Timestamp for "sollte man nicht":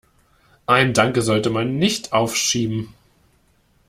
1.21-2.11